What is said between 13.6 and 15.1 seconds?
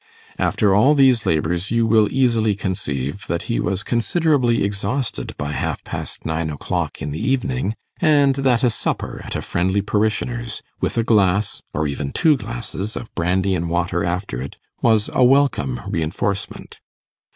water after it, was